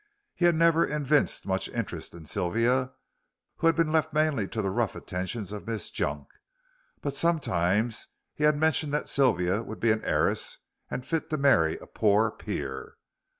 [0.33, 2.89] He had never evinced much interest in Sylvia,
[3.57, 6.27] who had been left mainly to the rough attentions of Miss Junk,
[7.01, 10.57] but sometimes he had mentioned that Sylvia would be an heiress
[10.89, 12.95] and fit to marry a poor peer.